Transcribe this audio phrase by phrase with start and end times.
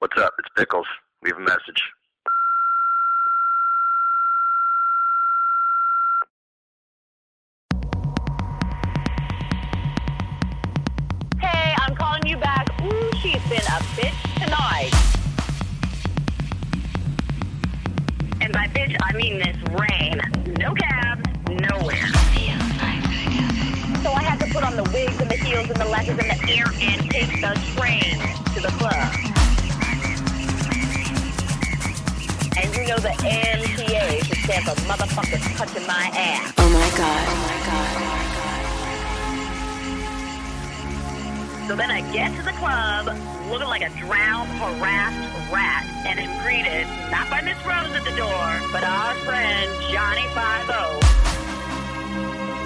[0.00, 0.32] What's up?
[0.38, 0.86] It's Pickles.
[1.22, 1.82] Leave a message.
[11.38, 12.66] Hey, I'm calling you back.
[12.82, 14.90] Ooh, she's been a bitch tonight.
[18.40, 20.18] And by bitch, I mean this rain.
[20.58, 21.18] No cab,
[21.50, 22.06] nowhere.
[24.02, 26.30] So I had to put on the wigs and the heels and the lashes and
[26.30, 28.18] the ear and take the train
[28.54, 29.49] to the club.
[32.60, 36.52] And you know the MTA should stand for motherfuckers touching my ass.
[36.58, 37.26] Oh my god.
[37.26, 38.10] Oh my god.
[41.66, 43.06] So then I get to the club
[43.48, 48.14] looking like a drowned, harassed rat and am greeted not by Miss Rose at the
[48.14, 51.00] door, but our friend Johnny Five-O.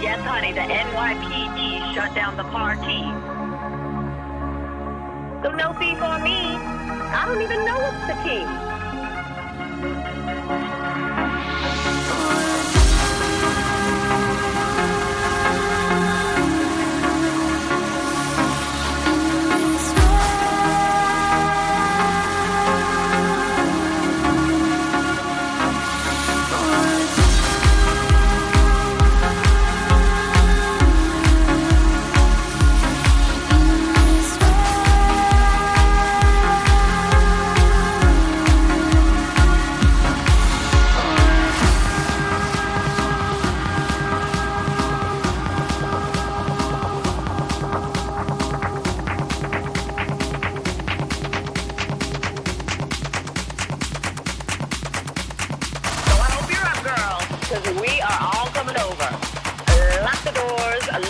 [0.00, 3.02] Yes, honey, the NYPD shut down the party.
[5.42, 6.54] So no fee for me.
[7.10, 8.69] I don't even know what's the key.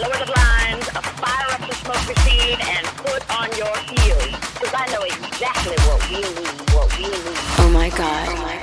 [0.00, 0.86] Lower the blinds,
[1.18, 4.34] fire up the smoke machine, and put on your heels.
[4.54, 7.38] Because I know exactly what we need, what we need.
[7.58, 8.28] Oh my god.
[8.28, 8.57] Oh my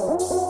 [0.00, 0.49] Música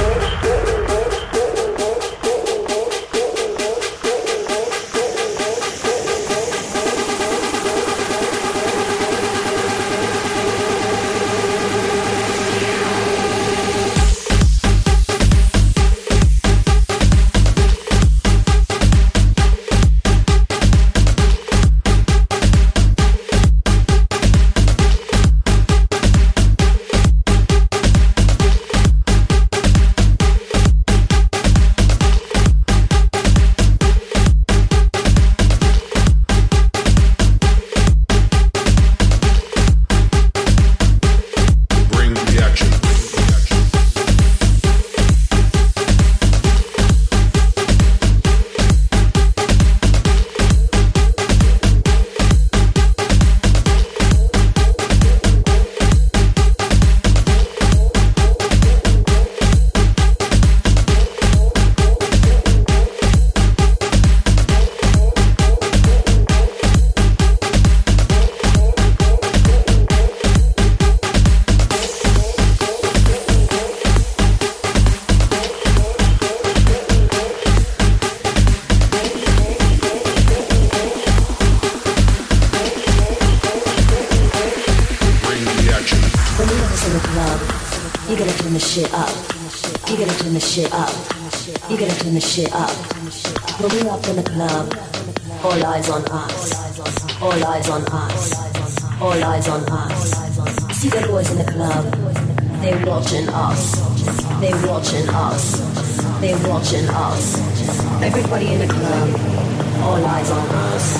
[87.21, 89.09] you gotta turn the shit up.
[89.89, 90.89] You gotta turn the shit up.
[91.69, 92.71] You gotta turn the shit up.
[93.59, 94.73] When we up in the club,
[95.43, 96.53] all eyes on us.
[97.21, 98.33] All eyes on us.
[99.01, 100.11] All eyes on us.
[100.77, 101.85] See the boys in the club,
[102.61, 103.75] they're watching us.
[104.41, 105.59] They're watching us.
[106.21, 107.37] They're watching us.
[108.01, 109.09] Everybody in the club,
[109.83, 110.97] all eyes on us.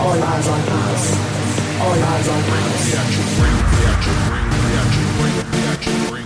[0.00, 1.02] All eyes on us.
[1.80, 2.42] All eyes on
[4.94, 5.07] us.
[5.80, 6.17] Action.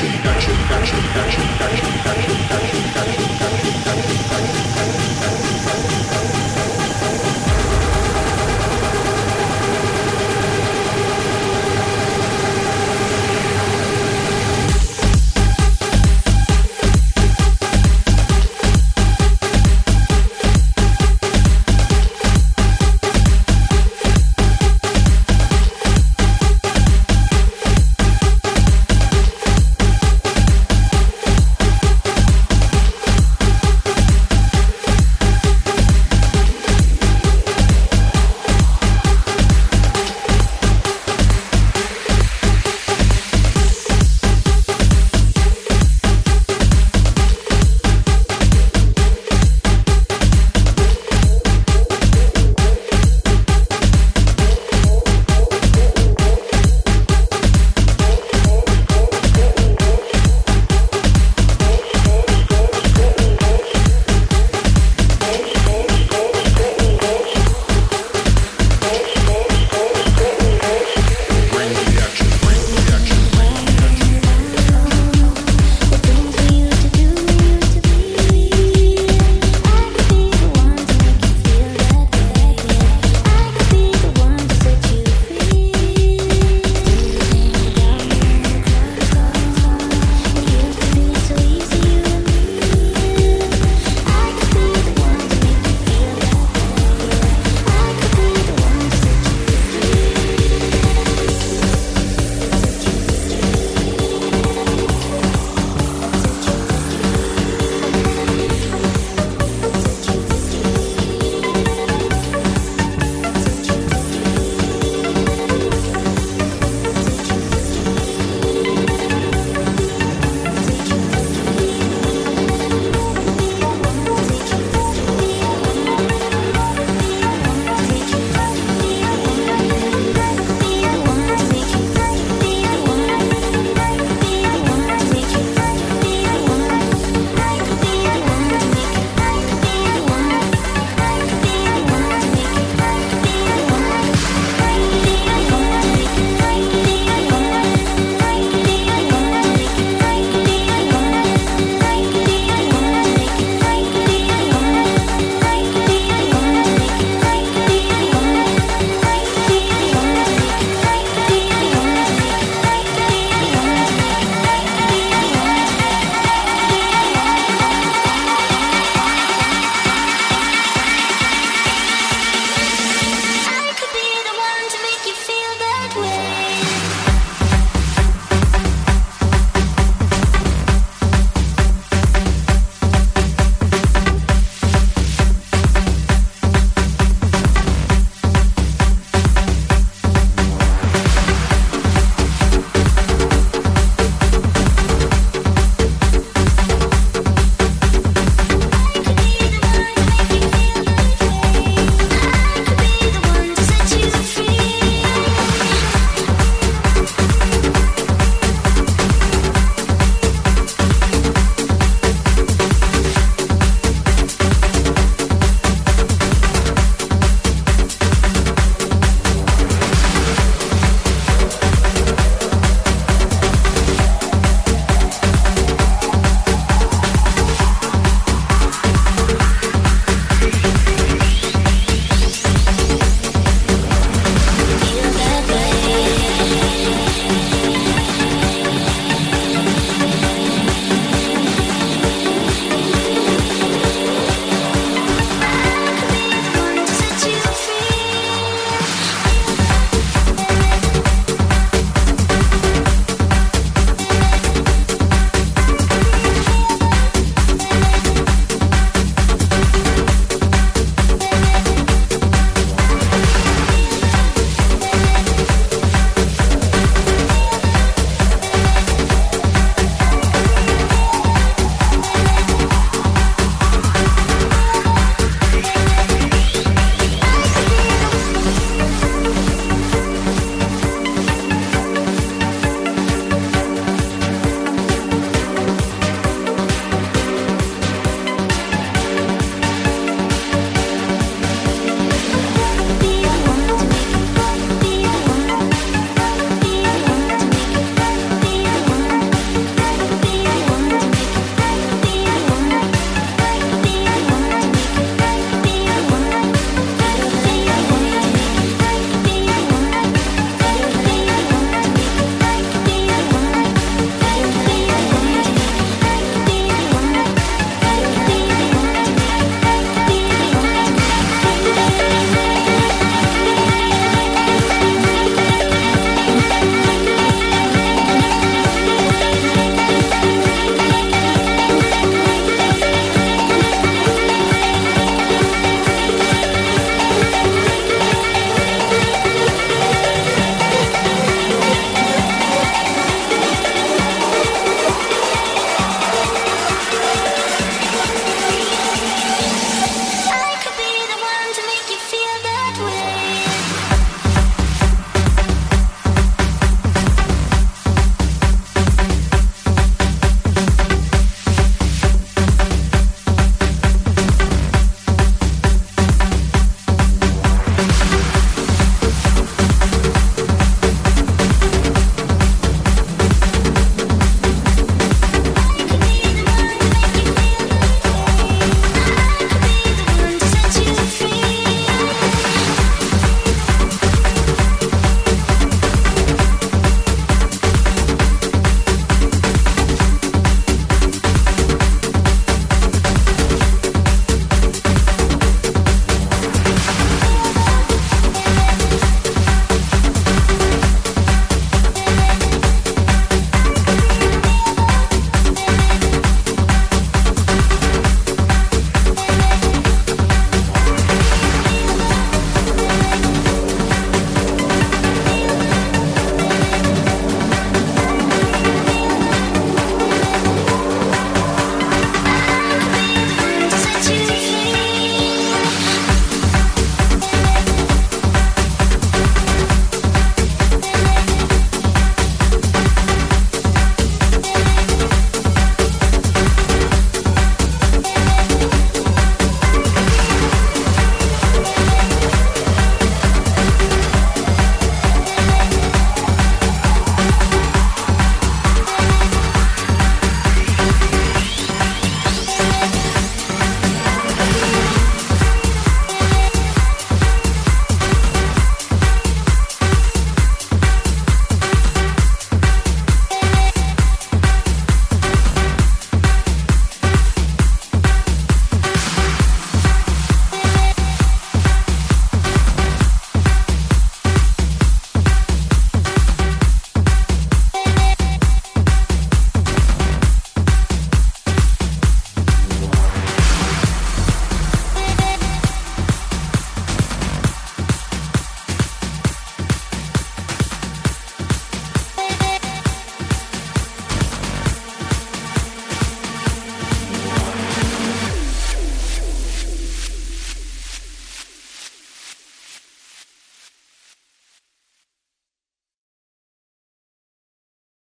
[0.00, 4.99] action action action action action action action action action action action action action action